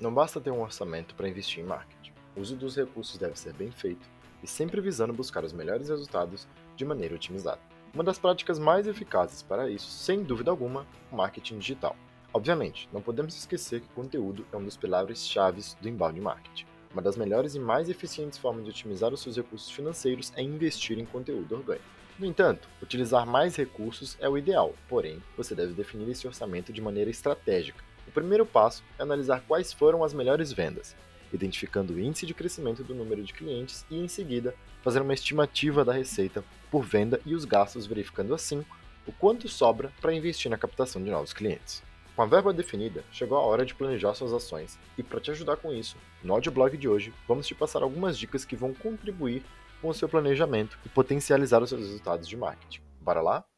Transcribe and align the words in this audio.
Não 0.00 0.14
basta 0.14 0.40
ter 0.40 0.50
um 0.50 0.62
orçamento 0.62 1.14
para 1.14 1.28
investir 1.28 1.62
em 1.62 1.66
marketing. 1.66 2.12
O 2.34 2.40
uso 2.40 2.56
dos 2.56 2.74
recursos 2.74 3.18
deve 3.18 3.38
ser 3.38 3.52
bem 3.52 3.70
feito 3.70 4.08
e 4.42 4.46
sempre 4.46 4.80
visando 4.80 5.12
buscar 5.12 5.44
os 5.44 5.52
melhores 5.52 5.90
resultados 5.90 6.48
de 6.74 6.86
maneira 6.86 7.14
otimizada. 7.14 7.60
Uma 7.92 8.02
das 8.02 8.18
práticas 8.18 8.58
mais 8.58 8.86
eficazes 8.86 9.42
para 9.42 9.68
isso, 9.68 9.90
sem 9.90 10.22
dúvida 10.22 10.50
alguma, 10.50 10.86
o 11.12 11.16
marketing 11.16 11.58
digital. 11.58 11.94
Obviamente, 12.32 12.88
não 12.90 13.02
podemos 13.02 13.36
esquecer 13.36 13.82
que 13.82 13.88
conteúdo 13.88 14.46
é 14.50 14.56
um 14.56 14.64
dos 14.64 14.76
pilares 14.76 15.26
chaves 15.26 15.76
do 15.82 15.88
inbound 15.88 16.18
marketing. 16.18 16.64
Uma 16.94 17.02
das 17.02 17.16
melhores 17.16 17.54
e 17.54 17.60
mais 17.60 17.90
eficientes 17.90 18.38
formas 18.38 18.64
de 18.64 18.70
otimizar 18.70 19.12
os 19.12 19.20
seus 19.20 19.36
recursos 19.36 19.70
financeiros 19.70 20.32
é 20.34 20.42
investir 20.42 20.98
em 20.98 21.04
conteúdo 21.04 21.56
orgânico. 21.56 21.84
No 22.18 22.24
entanto, 22.24 22.68
utilizar 22.82 23.26
mais 23.26 23.54
recursos 23.56 24.16
é 24.18 24.28
o 24.28 24.38
ideal, 24.38 24.74
porém, 24.88 25.22
você 25.36 25.54
deve 25.54 25.74
definir 25.74 26.08
esse 26.08 26.26
orçamento 26.26 26.72
de 26.72 26.80
maneira 26.80 27.10
estratégica. 27.10 27.89
O 28.10 28.12
primeiro 28.12 28.44
passo 28.44 28.82
é 28.98 29.04
analisar 29.04 29.40
quais 29.46 29.72
foram 29.72 30.02
as 30.02 30.12
melhores 30.12 30.52
vendas, 30.52 30.96
identificando 31.32 31.92
o 31.92 32.00
índice 32.00 32.26
de 32.26 32.34
crescimento 32.34 32.82
do 32.82 32.92
número 32.92 33.22
de 33.22 33.32
clientes 33.32 33.86
e, 33.88 34.00
em 34.00 34.08
seguida, 34.08 34.52
fazer 34.82 35.00
uma 35.00 35.14
estimativa 35.14 35.84
da 35.84 35.92
receita 35.92 36.42
por 36.72 36.84
venda 36.84 37.20
e 37.24 37.36
os 37.36 37.44
gastos, 37.44 37.86
verificando 37.86 38.34
assim 38.34 38.64
o 39.06 39.12
quanto 39.12 39.48
sobra 39.48 39.92
para 40.00 40.12
investir 40.12 40.50
na 40.50 40.58
captação 40.58 41.00
de 41.00 41.08
novos 41.08 41.32
clientes. 41.32 41.84
Com 42.16 42.22
a 42.22 42.26
verba 42.26 42.52
definida, 42.52 43.04
chegou 43.12 43.38
a 43.38 43.42
hora 43.42 43.64
de 43.64 43.76
planejar 43.76 44.12
suas 44.14 44.32
ações, 44.32 44.76
e 44.98 45.04
para 45.04 45.20
te 45.20 45.30
ajudar 45.30 45.58
com 45.58 45.72
isso, 45.72 45.96
no 46.20 46.34
audioblog 46.34 46.76
de 46.76 46.88
hoje 46.88 47.14
vamos 47.28 47.46
te 47.46 47.54
passar 47.54 47.80
algumas 47.80 48.18
dicas 48.18 48.44
que 48.44 48.56
vão 48.56 48.74
contribuir 48.74 49.44
com 49.80 49.88
o 49.88 49.94
seu 49.94 50.08
planejamento 50.08 50.76
e 50.84 50.88
potencializar 50.88 51.62
os 51.62 51.68
seus 51.68 51.82
resultados 51.82 52.26
de 52.26 52.36
marketing. 52.36 52.80
Bora 53.00 53.20
lá? 53.20 53.49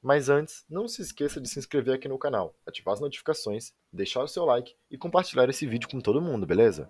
Mas 0.00 0.28
antes, 0.28 0.64
não 0.70 0.86
se 0.86 1.02
esqueça 1.02 1.40
de 1.40 1.48
se 1.48 1.58
inscrever 1.58 1.94
aqui 1.94 2.06
no 2.06 2.18
canal, 2.18 2.54
ativar 2.64 2.94
as 2.94 3.00
notificações, 3.00 3.72
deixar 3.92 4.22
o 4.22 4.28
seu 4.28 4.44
like 4.44 4.76
e 4.88 4.96
compartilhar 4.96 5.48
esse 5.48 5.66
vídeo 5.66 5.88
com 5.88 6.00
todo 6.00 6.22
mundo, 6.22 6.46
beleza? 6.46 6.88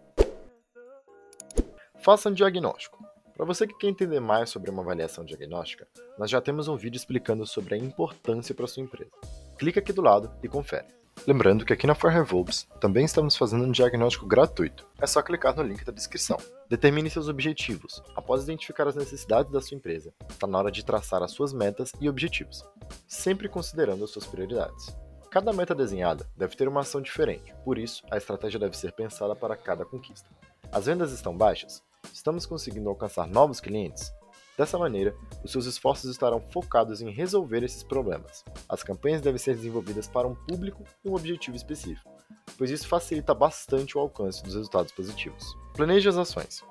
Faça 2.00 2.28
um 2.28 2.34
diagnóstico. 2.34 3.02
Para 3.34 3.46
você 3.46 3.66
que 3.66 3.78
quer 3.78 3.88
entender 3.88 4.20
mais 4.20 4.50
sobre 4.50 4.70
uma 4.70 4.82
avaliação 4.82 5.24
diagnóstica, 5.24 5.88
nós 6.18 6.30
já 6.30 6.40
temos 6.40 6.68
um 6.68 6.76
vídeo 6.76 6.98
explicando 6.98 7.46
sobre 7.46 7.74
a 7.74 7.78
importância 7.78 8.54
para 8.54 8.66
sua 8.66 8.82
empresa. 8.82 9.12
Clica 9.56 9.80
aqui 9.80 9.92
do 9.92 10.02
lado 10.02 10.30
e 10.42 10.48
confere. 10.48 10.98
Lembrando 11.26 11.64
que 11.64 11.72
aqui 11.72 11.86
na 11.86 11.94
ForRevolves 11.94 12.68
também 12.80 13.04
estamos 13.04 13.36
fazendo 13.36 13.64
um 13.64 13.70
diagnóstico 13.70 14.26
gratuito. 14.26 14.86
É 15.00 15.06
só 15.06 15.20
clicar 15.22 15.54
no 15.56 15.62
link 15.62 15.84
da 15.84 15.92
descrição. 15.92 16.38
Determine 16.68 17.10
seus 17.10 17.28
objetivos. 17.28 18.02
Após 18.14 18.44
identificar 18.44 18.86
as 18.86 18.94
necessidades 18.94 19.50
da 19.50 19.60
sua 19.60 19.76
empresa, 19.76 20.12
está 20.28 20.46
na 20.46 20.58
hora 20.58 20.70
de 20.70 20.84
traçar 20.84 21.22
as 21.22 21.32
suas 21.32 21.52
metas 21.52 21.92
e 22.00 22.08
objetivos, 22.08 22.64
sempre 23.06 23.48
considerando 23.48 24.04
as 24.04 24.10
suas 24.10 24.26
prioridades. 24.26 24.94
Cada 25.30 25.52
meta 25.52 25.74
desenhada 25.74 26.26
deve 26.36 26.56
ter 26.56 26.66
uma 26.68 26.80
ação 26.80 27.00
diferente, 27.00 27.54
por 27.64 27.78
isso 27.78 28.02
a 28.10 28.16
estratégia 28.16 28.58
deve 28.58 28.76
ser 28.76 28.92
pensada 28.92 29.36
para 29.36 29.56
cada 29.56 29.84
conquista. 29.84 30.28
As 30.72 30.86
vendas 30.86 31.12
estão 31.12 31.36
baixas? 31.36 31.82
Estamos 32.12 32.46
conseguindo 32.46 32.88
alcançar 32.88 33.26
novos 33.26 33.60
clientes? 33.60 34.12
Dessa 34.56 34.76
maneira, 34.76 35.14
os 35.44 35.52
seus 35.52 35.66
esforços 35.66 36.10
estarão 36.10 36.40
focados 36.50 37.00
em 37.00 37.10
resolver 37.10 37.62
esses 37.62 37.84
problemas. 37.84 38.44
As 38.68 38.82
campanhas 38.82 39.20
devem 39.20 39.38
ser 39.38 39.54
desenvolvidas 39.54 40.08
para 40.08 40.26
um 40.26 40.34
público 40.34 40.82
e 41.04 41.08
um 41.08 41.14
objetivo 41.14 41.56
específico, 41.56 42.10
pois 42.56 42.70
isso 42.70 42.88
facilita 42.88 43.32
bastante 43.32 43.96
o 43.96 44.00
alcance 44.00 44.42
dos 44.42 44.54
resultados 44.54 44.90
positivos. 44.90 45.44
Planeje 45.74 46.08
as 46.08 46.16
ações. 46.16 46.64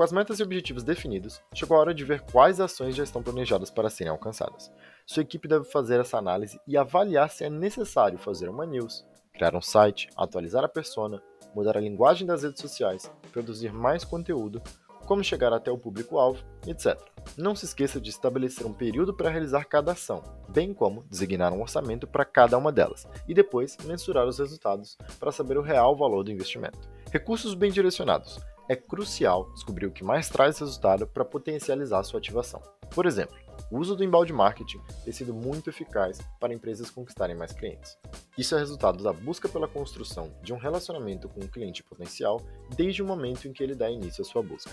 Com 0.00 0.04
as 0.04 0.12
metas 0.12 0.40
e 0.40 0.42
objetivos 0.42 0.82
definidos, 0.82 1.42
chegou 1.52 1.76
a 1.76 1.80
hora 1.80 1.92
de 1.92 2.06
ver 2.06 2.22
quais 2.22 2.58
ações 2.58 2.96
já 2.96 3.04
estão 3.04 3.22
planejadas 3.22 3.70
para 3.70 3.90
serem 3.90 4.10
alcançadas. 4.10 4.72
Sua 5.04 5.20
equipe 5.22 5.46
deve 5.46 5.66
fazer 5.66 6.00
essa 6.00 6.16
análise 6.16 6.58
e 6.66 6.74
avaliar 6.74 7.28
se 7.28 7.44
é 7.44 7.50
necessário 7.50 8.16
fazer 8.16 8.48
uma 8.48 8.64
news, 8.64 9.06
criar 9.34 9.54
um 9.54 9.60
site, 9.60 10.08
atualizar 10.16 10.64
a 10.64 10.68
persona, 10.70 11.22
mudar 11.54 11.76
a 11.76 11.80
linguagem 11.82 12.26
das 12.26 12.44
redes 12.44 12.62
sociais, 12.62 13.12
produzir 13.30 13.74
mais 13.74 14.02
conteúdo 14.02 14.62
como 15.04 15.22
chegar 15.22 15.52
até 15.52 15.70
o 15.70 15.76
público-alvo, 15.76 16.42
etc. 16.66 16.98
Não 17.36 17.54
se 17.54 17.66
esqueça 17.66 18.00
de 18.00 18.08
estabelecer 18.08 18.66
um 18.66 18.72
período 18.72 19.12
para 19.12 19.28
realizar 19.28 19.66
cada 19.66 19.92
ação, 19.92 20.22
bem 20.48 20.72
como 20.72 21.04
designar 21.10 21.52
um 21.52 21.60
orçamento 21.60 22.06
para 22.06 22.24
cada 22.24 22.56
uma 22.56 22.72
delas, 22.72 23.06
e 23.28 23.34
depois 23.34 23.76
mensurar 23.84 24.26
os 24.26 24.38
resultados 24.38 24.96
para 25.18 25.30
saber 25.30 25.58
o 25.58 25.62
real 25.62 25.94
valor 25.94 26.24
do 26.24 26.32
investimento. 26.32 26.88
Recursos 27.12 27.52
bem 27.52 27.70
direcionados. 27.70 28.40
É 28.70 28.76
crucial 28.76 29.50
descobrir 29.52 29.86
o 29.86 29.90
que 29.90 30.04
mais 30.04 30.28
traz 30.28 30.60
resultado 30.60 31.04
para 31.04 31.24
potencializar 31.24 32.04
sua 32.04 32.20
ativação. 32.20 32.62
Por 32.94 33.04
exemplo, 33.04 33.36
o 33.68 33.76
uso 33.76 33.96
do 33.96 34.04
embalde 34.04 34.32
marketing 34.32 34.80
tem 35.02 35.12
sido 35.12 35.34
muito 35.34 35.68
eficaz 35.68 36.20
para 36.38 36.54
empresas 36.54 36.88
conquistarem 36.88 37.34
mais 37.34 37.50
clientes. 37.50 37.98
Isso 38.38 38.54
é 38.54 38.60
resultado 38.60 39.02
da 39.02 39.12
busca 39.12 39.48
pela 39.48 39.66
construção 39.66 40.32
de 40.40 40.52
um 40.52 40.56
relacionamento 40.56 41.28
com 41.28 41.40
um 41.40 41.48
cliente 41.48 41.82
potencial 41.82 42.40
desde 42.76 43.02
o 43.02 43.04
momento 43.04 43.48
em 43.48 43.52
que 43.52 43.60
ele 43.60 43.74
dá 43.74 43.90
início 43.90 44.22
à 44.22 44.24
sua 44.24 44.40
busca. 44.40 44.70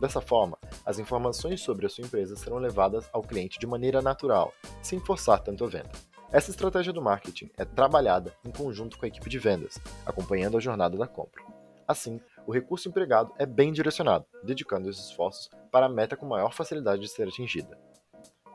Dessa 0.00 0.20
forma, 0.20 0.58
as 0.84 0.98
informações 0.98 1.60
sobre 1.60 1.86
a 1.86 1.88
sua 1.88 2.04
empresa 2.04 2.34
serão 2.34 2.58
levadas 2.58 3.08
ao 3.12 3.22
cliente 3.22 3.60
de 3.60 3.66
maneira 3.68 4.02
natural, 4.02 4.52
sem 4.82 4.98
forçar 4.98 5.38
tanto 5.38 5.62
a 5.62 5.68
venda. 5.68 5.92
Essa 6.32 6.50
estratégia 6.50 6.92
do 6.92 7.00
marketing 7.00 7.48
é 7.56 7.64
trabalhada 7.64 8.34
em 8.44 8.50
conjunto 8.50 8.98
com 8.98 9.04
a 9.04 9.08
equipe 9.08 9.30
de 9.30 9.38
vendas, 9.38 9.78
acompanhando 10.04 10.56
a 10.56 10.60
jornada 10.60 10.98
da 10.98 11.06
compra. 11.06 11.44
Assim, 11.86 12.20
o 12.46 12.52
recurso 12.52 12.88
empregado 12.88 13.32
é 13.38 13.44
bem 13.44 13.72
direcionado, 13.72 14.24
dedicando 14.42 14.88
os 14.88 14.98
esforços 14.98 15.50
para 15.70 15.86
a 15.86 15.90
meta 15.90 16.16
com 16.16 16.26
maior 16.26 16.52
facilidade 16.52 17.02
de 17.02 17.08
ser 17.08 17.28
atingida 17.28 17.76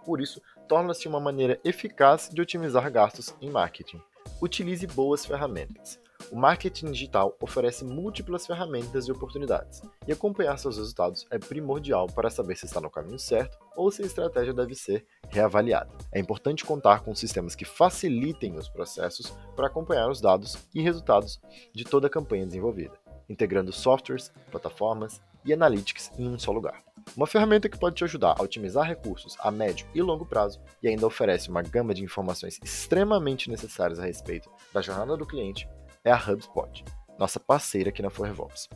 por 0.03 0.21
isso, 0.21 0.41
torna-se 0.67 1.07
uma 1.07 1.19
maneira 1.19 1.59
eficaz 1.63 2.29
de 2.31 2.41
otimizar 2.41 2.89
gastos 2.91 3.33
em 3.41 3.49
marketing. 3.49 4.01
Utilize 4.41 4.85
boas 4.87 5.25
ferramentas. 5.25 5.99
O 6.31 6.35
marketing 6.35 6.91
digital 6.91 7.35
oferece 7.41 7.83
múltiplas 7.83 8.45
ferramentas 8.45 9.07
e 9.07 9.11
oportunidades, 9.11 9.81
e 10.07 10.11
acompanhar 10.11 10.57
seus 10.57 10.77
resultados 10.77 11.25
é 11.31 11.39
primordial 11.39 12.07
para 12.07 12.29
saber 12.29 12.55
se 12.55 12.65
está 12.65 12.79
no 12.79 12.91
caminho 12.91 13.17
certo 13.17 13.57
ou 13.75 13.91
se 13.91 14.03
a 14.03 14.05
estratégia 14.05 14.53
deve 14.53 14.75
ser 14.75 15.05
reavaliada. 15.29 15.89
É 16.11 16.19
importante 16.19 16.63
contar 16.63 17.01
com 17.01 17.15
sistemas 17.15 17.55
que 17.55 17.65
facilitem 17.65 18.55
os 18.55 18.69
processos 18.69 19.33
para 19.55 19.67
acompanhar 19.67 20.09
os 20.09 20.21
dados 20.21 20.57
e 20.73 20.81
resultados 20.81 21.41
de 21.73 21.83
toda 21.83 22.07
a 22.07 22.09
campanha 22.09 22.45
desenvolvida, 22.45 22.93
integrando 23.31 23.71
softwares, 23.71 24.31
plataformas 24.51 25.21
e 25.45 25.53
analytics 25.53 26.11
em 26.17 26.27
um 26.27 26.37
só 26.37 26.51
lugar. 26.51 26.83
Uma 27.15 27.27
ferramenta 27.27 27.67
que 27.67 27.79
pode 27.79 27.95
te 27.95 28.03
ajudar 28.03 28.35
a 28.37 28.43
otimizar 28.43 28.85
recursos 28.85 29.35
a 29.39 29.49
médio 29.49 29.87
e 29.93 30.01
longo 30.01 30.25
prazo 30.25 30.61
e 30.81 30.87
ainda 30.87 31.07
oferece 31.07 31.49
uma 31.49 31.61
gama 31.61 31.93
de 31.93 32.03
informações 32.03 32.59
extremamente 32.63 33.49
necessárias 33.49 33.99
a 33.99 34.05
respeito 34.05 34.49
da 34.73 34.81
jornada 34.81 35.17
do 35.17 35.25
cliente 35.25 35.67
é 36.03 36.11
a 36.11 36.17
HubSpot, 36.17 36.83
nossa 37.17 37.39
parceira 37.39 37.89
aqui 37.89 38.01
na 38.01 38.09
ForRevolves. 38.09 38.69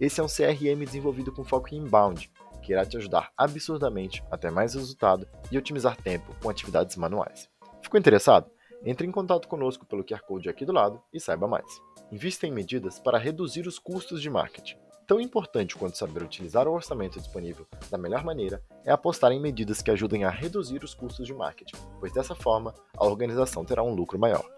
Esse 0.00 0.20
é 0.20 0.22
um 0.22 0.26
CRM 0.26 0.84
desenvolvido 0.84 1.32
com 1.32 1.44
foco 1.44 1.74
em 1.74 1.78
inbound, 1.78 2.30
que 2.62 2.72
irá 2.72 2.84
te 2.84 2.96
ajudar 2.96 3.30
absurdamente 3.36 4.22
a 4.30 4.36
ter 4.36 4.50
mais 4.50 4.74
resultado 4.74 5.26
e 5.50 5.56
otimizar 5.56 5.96
tempo 5.96 6.34
com 6.42 6.50
atividades 6.50 6.96
manuais. 6.96 7.48
Ficou 7.82 7.98
interessado? 7.98 8.50
Entre 8.84 9.06
em 9.06 9.12
contato 9.12 9.48
conosco 9.48 9.86
pelo 9.86 10.04
QR 10.04 10.20
Code 10.20 10.48
aqui 10.48 10.64
do 10.64 10.72
lado 10.72 11.00
e 11.12 11.20
saiba 11.20 11.48
mais. 11.48 11.85
Invista 12.12 12.46
em 12.46 12.52
medidas 12.52 13.00
para 13.00 13.18
reduzir 13.18 13.66
os 13.66 13.80
custos 13.80 14.22
de 14.22 14.30
marketing. 14.30 14.76
Tão 15.08 15.20
importante 15.20 15.74
quanto 15.74 15.98
saber 15.98 16.22
utilizar 16.22 16.68
o 16.68 16.72
orçamento 16.72 17.18
disponível 17.18 17.66
da 17.90 17.98
melhor 17.98 18.24
maneira 18.24 18.62
é 18.84 18.92
apostar 18.92 19.32
em 19.32 19.40
medidas 19.40 19.82
que 19.82 19.90
ajudem 19.90 20.24
a 20.24 20.30
reduzir 20.30 20.84
os 20.84 20.94
custos 20.94 21.26
de 21.26 21.34
marketing, 21.34 21.76
pois 21.98 22.12
dessa 22.12 22.34
forma 22.34 22.72
a 22.96 23.04
organização 23.04 23.64
terá 23.64 23.82
um 23.82 23.94
lucro 23.94 24.18
maior. 24.18 24.48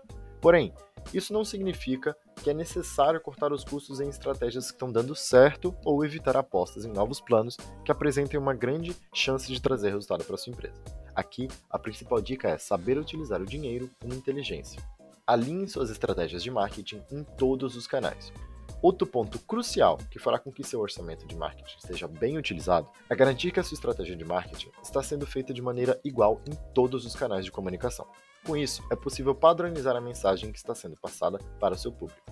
Porém, 0.43 0.75
isso 1.13 1.33
não 1.33 1.43
significa 1.43 2.15
que 2.43 2.51
é 2.51 2.55
necessário 2.55 3.21
cortar 3.21 3.51
os 3.51 3.65
custos 3.65 3.99
em 3.99 4.11
estratégias 4.11 4.67
que 4.67 4.75
estão 4.75 4.93
dando 4.93 5.15
certo 5.15 5.75
ou 5.85 6.05
evitar 6.05 6.37
apostas 6.37 6.85
em 6.85 6.93
novos 6.93 7.19
planos 7.19 7.57
que 7.83 7.91
apresentem 7.91 8.39
uma 8.39 8.55
grande 8.55 8.95
chance 9.15 9.51
de 9.51 9.61
trazer 9.61 9.89
resultado 9.89 10.23
para 10.23 10.37
sua 10.37 10.53
empresa. 10.53 10.81
Aqui, 11.15 11.49
a 11.71 11.79
principal 11.79 12.21
dica 12.21 12.49
é 12.49 12.59
saber 12.59 12.99
utilizar 12.99 13.41
o 13.41 13.47
dinheiro 13.47 13.91
com 14.01 14.09
inteligência. 14.09 14.83
Alinhe 15.29 15.69
suas 15.69 15.91
estratégias 15.91 16.43
de 16.43 16.51
marketing 16.51 17.03
em 17.13 17.23
todos 17.23 17.77
os 17.77 17.87
canais. 17.87 18.33
Outro 18.81 19.07
ponto 19.07 19.39
crucial 19.41 19.99
que 20.11 20.19
fará 20.19 20.39
com 20.39 20.51
que 20.51 20.65
seu 20.65 20.81
orçamento 20.81 21.27
de 21.27 21.37
marketing 21.37 21.77
seja 21.81 22.09
bem 22.09 22.39
utilizado 22.39 22.89
é 23.11 23.15
garantir 23.15 23.51
que 23.51 23.61
a 23.61 23.63
sua 23.63 23.75
estratégia 23.75 24.17
de 24.17 24.25
marketing 24.25 24.71
está 24.83 25.03
sendo 25.03 25.27
feita 25.27 25.53
de 25.53 25.61
maneira 25.61 26.01
igual 26.03 26.41
em 26.47 26.55
todos 26.73 27.05
os 27.05 27.15
canais 27.15 27.45
de 27.45 27.53
comunicação. 27.53 28.07
Com 28.43 28.57
isso, 28.57 28.83
é 28.91 28.97
possível 28.97 29.35
padronizar 29.35 29.95
a 29.95 30.01
mensagem 30.01 30.51
que 30.51 30.57
está 30.57 30.75
sendo 30.75 30.97
passada 30.97 31.37
para 31.61 31.75
o 31.75 31.79
seu 31.79 31.93
público. 31.93 32.23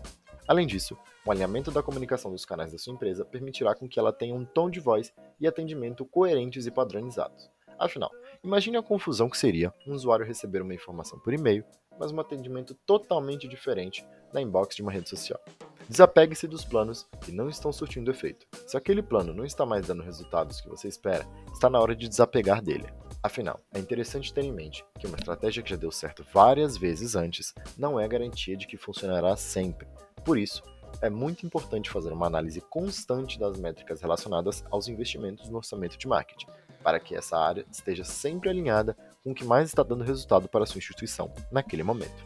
Além 0.48 0.66
disso, 0.66 0.96
o 1.26 1.30
alinhamento 1.30 1.70
da 1.70 1.82
comunicação 1.82 2.30
dos 2.30 2.46
canais 2.46 2.72
da 2.72 2.78
sua 2.78 2.94
empresa 2.94 3.26
permitirá 3.26 3.74
com 3.74 3.86
que 3.86 3.98
ela 3.98 4.10
tenha 4.10 4.34
um 4.34 4.46
tom 4.46 4.70
de 4.70 4.80
voz 4.80 5.12
e 5.38 5.46
atendimento 5.46 6.06
coerentes 6.06 6.64
e 6.64 6.70
padronizados. 6.70 7.50
Afinal, 7.78 8.10
imagine 8.46 8.76
a 8.76 8.82
confusão 8.82 9.28
que 9.28 9.36
seria 9.36 9.74
um 9.84 9.92
usuário 9.92 10.24
receber 10.24 10.62
uma 10.62 10.72
informação 10.72 11.18
por 11.18 11.34
e-mail, 11.34 11.64
mas 11.98 12.12
um 12.12 12.20
atendimento 12.20 12.74
totalmente 12.86 13.48
diferente 13.48 14.06
na 14.32 14.40
inbox 14.40 14.76
de 14.76 14.82
uma 14.82 14.92
rede 14.92 15.08
social. 15.08 15.40
Desapegue-se 15.88 16.46
dos 16.46 16.64
planos 16.64 17.08
que 17.22 17.32
não 17.32 17.48
estão 17.48 17.72
surtindo 17.72 18.10
efeito. 18.10 18.46
Se 18.64 18.76
aquele 18.76 19.02
plano 19.02 19.34
não 19.34 19.44
está 19.44 19.66
mais 19.66 19.88
dando 19.88 20.02
resultados 20.02 20.60
que 20.60 20.68
você 20.68 20.86
espera, 20.86 21.26
está 21.52 21.68
na 21.68 21.80
hora 21.80 21.96
de 21.96 22.08
desapegar 22.08 22.62
dele. 22.62 22.86
Afinal, 23.20 23.58
é 23.74 23.80
interessante 23.80 24.32
ter 24.32 24.44
em 24.44 24.52
mente 24.52 24.84
que 24.96 25.08
uma 25.08 25.16
estratégia 25.16 25.62
que 25.62 25.70
já 25.70 25.76
deu 25.76 25.90
certo 25.90 26.24
várias 26.32 26.76
vezes 26.76 27.16
antes 27.16 27.52
não 27.76 27.98
é 27.98 28.06
garantia 28.06 28.56
de 28.56 28.66
que 28.68 28.76
funcionará 28.76 29.36
sempre. 29.36 29.88
Por 30.24 30.38
isso, 30.38 30.62
é 31.02 31.10
muito 31.10 31.44
importante 31.44 31.90
fazer 31.90 32.12
uma 32.12 32.26
análise 32.26 32.60
constante 32.60 33.38
das 33.38 33.58
métricas 33.58 34.00
relacionadas 34.00 34.64
aos 34.70 34.86
investimentos 34.86 35.48
no 35.48 35.56
orçamento 35.56 35.98
de 35.98 36.06
marketing, 36.06 36.46
para 36.86 37.00
que 37.00 37.16
essa 37.16 37.36
área 37.36 37.66
esteja 37.68 38.04
sempre 38.04 38.48
alinhada 38.48 38.96
com 39.24 39.32
o 39.32 39.34
que 39.34 39.44
mais 39.44 39.68
está 39.68 39.82
dando 39.82 40.04
resultado 40.04 40.48
para 40.48 40.62
a 40.62 40.66
sua 40.68 40.78
instituição 40.78 41.34
naquele 41.50 41.82
momento. 41.82 42.24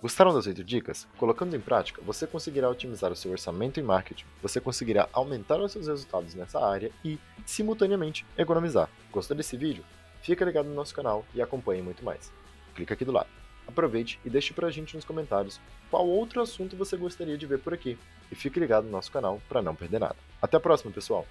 Gostaram 0.00 0.32
das 0.32 0.46
8 0.46 0.62
dicas? 0.62 1.08
Colocando 1.18 1.56
em 1.56 1.60
prática, 1.60 2.00
você 2.02 2.28
conseguirá 2.28 2.70
otimizar 2.70 3.10
o 3.10 3.16
seu 3.16 3.32
orçamento 3.32 3.80
em 3.80 3.82
marketing, 3.82 4.24
você 4.40 4.60
conseguirá 4.60 5.08
aumentar 5.12 5.60
os 5.60 5.72
seus 5.72 5.88
resultados 5.88 6.36
nessa 6.36 6.64
área 6.64 6.92
e, 7.04 7.18
simultaneamente, 7.44 8.24
economizar. 8.38 8.88
Gostou 9.10 9.36
desse 9.36 9.56
vídeo? 9.56 9.84
Fica 10.22 10.44
ligado 10.44 10.68
no 10.68 10.76
nosso 10.76 10.94
canal 10.94 11.24
e 11.34 11.42
acompanhe 11.42 11.82
muito 11.82 12.04
mais. 12.04 12.32
Clica 12.76 12.94
aqui 12.94 13.04
do 13.04 13.10
lado. 13.10 13.30
Aproveite 13.66 14.20
e 14.24 14.30
deixe 14.30 14.54
pra 14.54 14.70
gente 14.70 14.94
nos 14.94 15.04
comentários 15.04 15.60
qual 15.90 16.06
outro 16.06 16.40
assunto 16.40 16.76
você 16.76 16.96
gostaria 16.96 17.36
de 17.36 17.46
ver 17.46 17.58
por 17.58 17.74
aqui. 17.74 17.98
E 18.30 18.36
fique 18.36 18.60
ligado 18.60 18.84
no 18.84 18.92
nosso 18.92 19.10
canal 19.10 19.42
para 19.48 19.60
não 19.60 19.74
perder 19.74 19.98
nada. 19.98 20.16
Até 20.40 20.56
a 20.56 20.60
próxima, 20.60 20.92
pessoal! 20.92 21.26